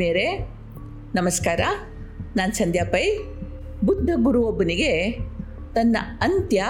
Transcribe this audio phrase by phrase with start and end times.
[0.00, 0.48] ಆತ್ಮೀಯರೇ,
[1.14, 1.60] ನಮಸ್ಕಾರ.
[2.36, 3.18] ನಾನು ಸಂಧ್ಯಾ ಪೈ.
[3.84, 5.10] ಬುದ್ಧ ಗುರು ಒಬ್ಬನಿಗೆ
[5.74, 6.64] ತನ್ನ ಅಂತ್ಯ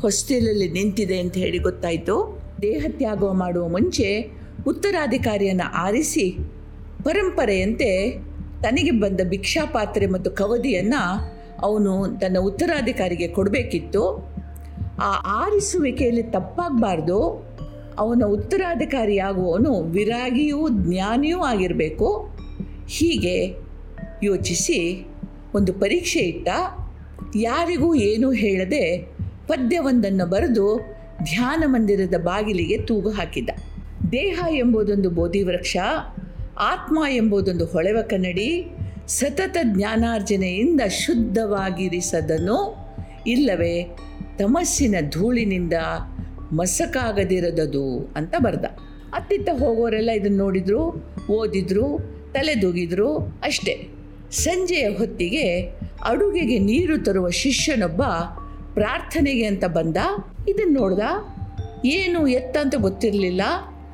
[0.00, 2.42] ಹೊಸ್ಟೆಲಲ್ಲಿ ನಿಂತಿದೆ ಅಂತ ಹೇಳಿ ಗೊತ್ತಾಯಿತು.
[2.62, 4.30] ದೇಹತ್ಯಾಗ ಮಾಡುವ ಮುಂಚೆ
[4.66, 6.38] ಉತ್ತರಾಧಿಕಾರಿಯನ್ನು ಆರಿಸಿ
[7.04, 8.10] ಪರಂಪರೆಯಂತೆ
[8.62, 14.28] ತನಗೆ ಬಂದ ಭಿಕ್ಷಾಪಾತ್ರೆ ಮತ್ತು ಕವದಿಯನ್ನು ಅವನು ತನ್ನ ಉತ್ತರಾಧಿಕಾರಿಗೆ ಕೊಡಬೇಕಿತ್ತು.
[15.02, 17.50] ಆ ಆರಿಸುವಿಕೆಯಲ್ಲಿ ತಪ್ಪಾಗಬಾರ್ದು.
[17.98, 22.39] ಅವನ ಉತ್ತರಾಧಿಕಾರಿಯಾಗುವವನು ವಿರಾಗಿಯೂ ಜ್ಞಾನಿಯೂ ಆಗಿರಬೇಕು.
[22.90, 23.56] ಹೀಗೆ
[24.22, 25.06] ಯೋಚಿಸಿ
[25.54, 26.48] ಒಂದು ಪರೀಕ್ಷೆ ಇಟ್ಟ
[27.36, 29.08] ಯಾರಿಗೂ ಏನೂ ಹೇಳದೆ
[29.46, 30.76] ಪದ್ಯವೊಂದನ್ನು ಬರೆದು
[31.24, 33.48] ಧ್ಯಾನ ಮಂದಿರದ ಬಾಗಿಲಿಗೆ ತೂಗು ಹಾಕಿದ.
[34.12, 35.76] ದೇಹ ಎಂಬುದೊಂದು ಬೋಧಿವೃಕ್ಷ,
[36.58, 42.76] ಆತ್ಮ ಎಂಬುದೊಂದು ಹೊಳೆವ ಕನ್ನಡಿ, ಸತತ ಜ್ಞಾನಾರ್ಜನೆಯಿಂದ ಶುದ್ಧವಾಗಿರಿಸದನು.
[43.26, 43.96] ಇಲ್ಲವೇ,
[44.38, 45.72] ತಮಸ್ಸಿನ ಧೂಳಿನಿಂದ
[46.52, 48.64] ಮಸಕಾಗದಿರದದು ಅಂತ ಬರೆದ.
[49.12, 53.88] ಅತ್ತಿತ್ತ ಹೋಗೋರೆಲ್ಲ ಇದನ್ನು ನೋಡಿದ್ರು, ಓದಿದ್ರು ತಲೆದೂಗಿದ್ರು ಅಷ್ಟೇ.
[54.30, 55.60] ಸಂಜೆಯ ಹೊತ್ತಿಗೆ
[56.04, 58.02] ಅಡುಗೆಗೆ ನೀರು ತರುವ ಶಿಷ್ಯನೊಬ್ಬ
[58.74, 59.96] ಪ್ರಾರ್ಥನೆಗೆ ಅಂತ ಬಂದ.
[60.48, 61.00] ಇದನ್ನು ನೋಡ್ದ?
[61.84, 63.42] ಏನು ಎತ್ತ ಅಂತ ಗೊತ್ತಿರಲಿಲ್ಲ.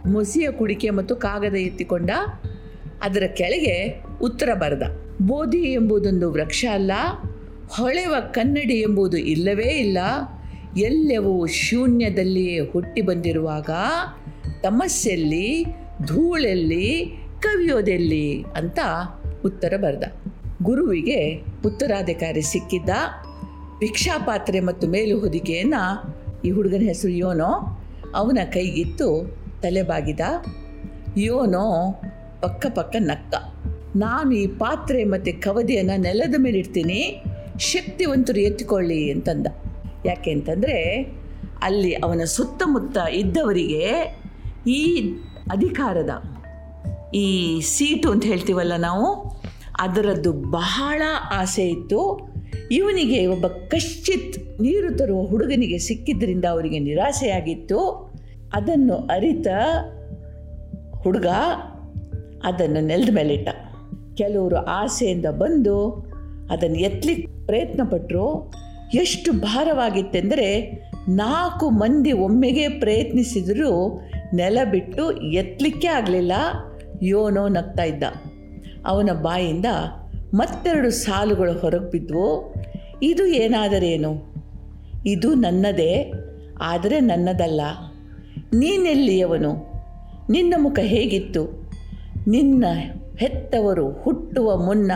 [0.06, 2.10] ಮುಸಿಯ ಕುಡಿಕೆ ಮತ್ತು ಕಾಗದ ಎತ್ತಿಕೊಂಡ.
[3.02, 4.82] ಅದರ ಕೆಳಗೆ ಉತ್ತರ ಬರೆದ.
[5.22, 6.92] ಬೋಧಿ ಎಂಬುದೊಂದು ವೃಕ್ಷ ಅಲ್ಲ.
[7.68, 9.98] ಹೊಳೆವ ಕನ್ನಡಿ ಎಂಬುದು ಇಲ್ಲವೇ ಇಲ್ಲ.
[10.76, 13.70] ಎಲ್ಲವೂ ಶೂನ್ಯದಲ್ಲಿಯೇ ಹುಟ್ಟಿ ಬಂದಿರುವಾಗ
[14.62, 15.64] ತಮಸ್ಸೆಲ್ಲಿ,
[16.06, 18.78] ಧೂಳೆಲ್ಲಿ ಕವಿಯೋದೆಲ್ಲಿ ಅಂತ
[19.44, 20.02] ಉತ್ತರ ಬರೆದ.
[20.62, 22.90] ಗುರುವಿಗೆ ಉತ್ತರಾಧಿಕಾರಿ ಸಿಕ್ಕಿದ್ದ
[23.78, 25.82] ಭಿಕ್ಷಾಪಾತ್ರೆ ಮತ್ತು ಮೇಲು ಹೊದಿಕೆಯನ್ನು
[26.44, 27.78] ಈ ಹುಡುಗನ ಹೆಸರು ಯೋನೋ,
[28.14, 29.08] ಅವನ ಕೈಗಿತ್ತು
[29.62, 30.20] ತಲೆ ಬಾಗಿದ
[31.16, 32.00] ಯೋನೋ
[32.42, 33.34] ಪಕ್ಕ ಪಕ್ಕ ನಕ್ಕ.
[33.96, 37.22] ನಾನು ಈ ಪಾತ್ರೆ ಮತ್ತು ಕವದೆಯನ್ನು ನೆಲದ ಮೇಲೆ ಇಡ್ತೀನಿ,
[37.58, 39.46] ಶಕ್ತಿವಂತರು ಎತ್ತಿಕೊಳ್ಳಿ ಅಂತಂದ.
[40.06, 41.02] ಯಾಕೆ ಅಂತಂದರೆ
[41.62, 43.84] ಅಲ್ಲಿ ಅವನ ಸುತ್ತಮುತ್ತ ಇದ್ದವರಿಗೆ
[44.66, 45.12] ಈ
[45.50, 46.10] ಅಧಿಕಾರದ
[47.14, 49.36] ಈ ಸೀಟು ಅಂತ ಹೇಳ್ತೀವಲ್ಲ ನಾವು,
[49.80, 52.30] ಅದರದ್ದು ಬಹಳ ಆಸೆ ಇತ್ತು.
[52.70, 58.10] ಇವನಿಗೆ ಒಬ್ಬ ಕಶ್ಚಿತ್ ನೀರು ತರುವ ಹುಡುಗನಿಗೆ ಸಿಕ್ಕಿದ್ರಿಂದ ಅವರಿಗೆ ನಿರಾಸೆಯಾಗಿತ್ತು.
[58.52, 59.46] ಅದನ್ನು ಅರಿತ,
[60.96, 61.26] ಹುಡುಗ,
[62.44, 63.48] ಅದನ್ನು ನೆಲದ ಮೇಲಿಟ್ಟ.
[64.14, 66.06] ಕೆಲವರು ಆಸೆಯಿಂದ ಬಂದು
[66.50, 68.52] ಅದನ್ನು ಎತ್ತಲಿಕ್ಕೆ ಪ್ರಯತ್ನ ಪಟ್ಟರು
[68.94, 70.70] ಎಷ್ಟು ಭಾರವಾಗಿತ್ತೆಂದರೆ
[71.08, 74.00] ನಾಲ್ಕು ಮಂದಿ ಒಮ್ಮೆಗೆ ಪ್ರಯತ್ನಿಸಿದರೂ
[74.34, 76.32] ನೆಲ ಬಿಟ್ಟು ಎತ್ತಲಿಕ್ಕೆ ಆಗಲಿಲ್ಲ.
[77.02, 78.02] ಯೋನೋ ನಗ್ತಾ ಇದ್ದ.
[78.86, 79.66] ಅವನ ಬಾಯಿಂದ
[80.34, 82.54] ಮತ್ತೆರಡು ಸಾಲುಗಳು ಹೊರಗೆ ಬಿದ್ದವು
[83.02, 84.34] ಇದು ಏನಾದರೇನು?
[85.06, 86.12] ಇದು ನನ್ನದೇ,
[86.60, 87.60] ಆದರೆ ನನ್ನದಲ್ಲ.
[88.54, 89.72] ನೀನೆಲ್ಲಿಯವನು?
[90.30, 91.70] ನಿನ್ನ ಮುಖ ಹೇಗಿತ್ತು?
[92.26, 92.64] ನಿನ್ನ
[93.18, 94.92] ಹೆತ್ತವರು ಹುಟ್ಟುವ ಮುನ್ನ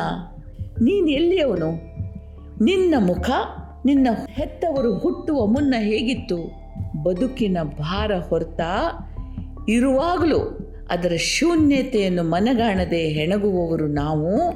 [0.83, 1.71] ನೀನು ಎಲ್ಲಿಯವನು?
[2.65, 3.31] ನಿನ್ನ ಮುಖ,
[3.85, 6.61] ನಿನ್ನ ಹೆತ್ತವರು ಹುಟ್ಟುವ ಮುನ್ನ ಹೇಗಿತ್ತು?
[7.03, 8.73] ಬದುಕಿನ ಭಾರ ಹೊರತಾ
[9.69, 14.53] ಇರುವಾಗಲೂ ಅದರ ಶೂನ್ಯತೆಯನ್ನು ಮನಗಾಣದೆ ಹೆಣಗುವವರು ನಾವು,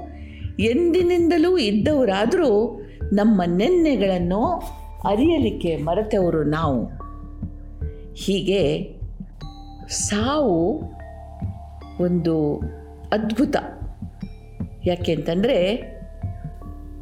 [0.59, 2.81] ಎಂದಿನಿಂದಲೂ ಇದ್ದವರಾದರೂ
[3.13, 4.47] ನಮ್ಮ ನೆನ್ನೆಗಳನ್ನು
[5.09, 6.87] ಅರಿಯಲಿಕ್ಕೆ ಮರೆತವರು ನಾವು.
[8.15, 8.93] ಹೀಗೆ
[9.89, 10.83] ಸಾವು
[12.01, 12.59] ಒಂದು
[13.13, 13.57] ಅದ್ಭುತ.
[14.87, 15.59] ಯಾಕೆಂತಂದರೆ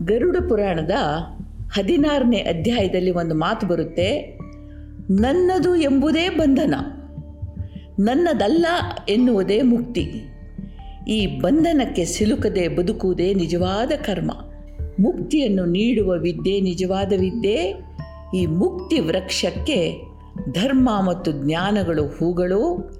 [0.04, 0.91] ಗರುಡ ಪುರಾಣದ
[1.72, 4.38] ಹದಿನಾರನೇ ಅಧ್ಯಾಯದಲ್ಲಿ ಒಂದು ಮಾತು ಬರುತ್ತೆ,
[5.10, 6.75] ನನ್ನದು ಎಂಬುದೇ ಬಂಧನ.
[7.98, 8.66] ನನ್ನದಲ್ಲ
[9.08, 10.12] ಎನ್ನುವುದೇ ಮುಕ್ತಿ.
[11.08, 14.30] ಈ ಬಂಧನಕ್ಕೆ ಸಿಲುಕದೆ ಬದುಕುವುದೇ ನಿಜವಾದ ಕರ್ಮ.
[15.00, 17.75] ಮುಕ್ತಿಯನ್ನು ನೀಡುವ ವಿದ್ಯೆ ನಿಜವಾದ ವಿದ್ಯೆ
[18.34, 19.94] ಈ ಮುಕ್ತಿ ವೃಕ್ಷಕ್ಕೆ
[20.53, 22.91] ಧರ್ಮ ಮತ್ತು ಜ್ಞಾನಗಳು ಹೂಗಳು.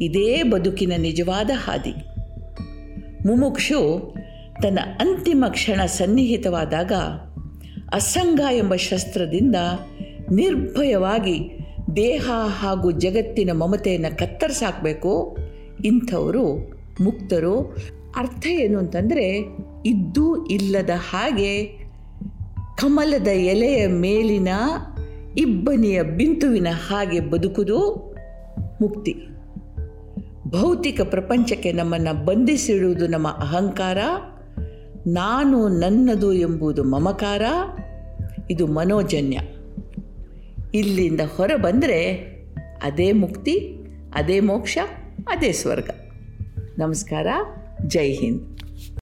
[0.00, 1.94] ಇದೇ ಬದುಕಿನ ನಿಜವಾದ ಹಾದಿ.
[3.28, 4.14] ಮುಮುಕ್ಷು
[4.62, 6.92] ತನ್ನ ಅಂತಿಮ ಕ್ಷಣ ಸನ್ನಿಹಿತವಾದಾಗ
[7.92, 9.56] ಅಸಂಗ ಎಂಬ ಶಸ್ತ್ರದಿಂದ
[10.30, 11.59] ನಿರ್ಭಯವಾಗಿ
[11.96, 15.36] ದೇಹ ಹಾಗೂ ಜಗತ್ತಿನ ಮಮತೆಯನ್ನು ಕತ್ತರಿಸಾಕಬೇಕು.
[15.84, 16.54] ಇಂಥವರು
[17.00, 17.76] ಮುಕ್ತರು.
[18.16, 19.38] ಅರ್ಥ ಏನು ಅಂತಂದರೆ,
[19.86, 21.64] ಇದ್ದೂ ಇಲ್ಲದ ಹಾಗೆ
[22.78, 24.48] ಕಮಲದ ಎಲೆಯ ಮೇಲಿನ
[25.38, 28.10] ಇಬ್ಬನಿಯ ಬಿಂದುವಿನ ಹಾಗೆ ಬದುಕುದು
[28.82, 29.14] ಮುಕ್ತಿ.
[30.48, 33.98] ಭೌತಿಕ ಪ್ರಪಂಚಕ್ಕೆ ನಮ್ಮನ್ನು ಬಂಧಿಸಿಡುವುದು ನಮ್ಮ ಅಹಂಕಾರ.
[35.06, 37.42] ನಾನು ನನ್ನದು ಎಂಬುದು ಮಮಕಾರ.
[38.50, 39.38] ಇದು ಮನೋಜನ್ಯ.
[40.74, 42.10] ಇಲ್ಲಿಂದ ಹೊರ ಬಂದರೆ
[42.82, 43.68] ಅದೇ ಮುಕ್ತಿ
[44.14, 44.78] ಅದೇ ಮೋಕ್ಷ
[45.28, 45.90] ಅದೇ ಸ್ವರ್ಗ.
[46.78, 47.26] ನಮಸ್ಕಾರ
[47.86, 48.49] ಜೈ ಹಿಂದ್.